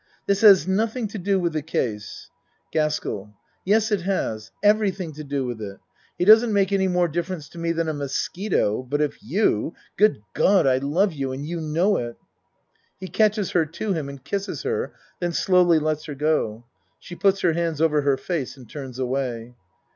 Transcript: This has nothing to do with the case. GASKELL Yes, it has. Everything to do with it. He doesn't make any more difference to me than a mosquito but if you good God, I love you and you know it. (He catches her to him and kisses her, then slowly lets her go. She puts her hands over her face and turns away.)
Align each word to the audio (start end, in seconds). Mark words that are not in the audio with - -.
This 0.25 0.41
has 0.41 0.67
nothing 0.67 1.07
to 1.09 1.19
do 1.19 1.39
with 1.39 1.53
the 1.53 1.61
case. 1.61 2.31
GASKELL 2.71 3.35
Yes, 3.63 3.91
it 3.91 4.01
has. 4.01 4.49
Everything 4.63 5.13
to 5.13 5.23
do 5.23 5.45
with 5.45 5.61
it. 5.61 5.77
He 6.17 6.25
doesn't 6.25 6.51
make 6.51 6.71
any 6.71 6.87
more 6.87 7.07
difference 7.07 7.47
to 7.49 7.59
me 7.59 7.71
than 7.71 7.87
a 7.87 7.93
mosquito 7.93 8.81
but 8.81 8.99
if 8.99 9.21
you 9.21 9.75
good 9.97 10.23
God, 10.33 10.65
I 10.65 10.79
love 10.79 11.13
you 11.13 11.31
and 11.31 11.45
you 11.45 11.61
know 11.61 11.97
it. 11.97 12.17
(He 12.99 13.09
catches 13.09 13.51
her 13.51 13.63
to 13.67 13.93
him 13.93 14.09
and 14.09 14.23
kisses 14.23 14.63
her, 14.63 14.91
then 15.19 15.33
slowly 15.33 15.77
lets 15.77 16.05
her 16.05 16.15
go. 16.15 16.65
She 16.97 17.13
puts 17.15 17.41
her 17.41 17.53
hands 17.53 17.79
over 17.79 18.01
her 18.01 18.17
face 18.17 18.57
and 18.57 18.67
turns 18.67 18.97
away.) 18.97 19.53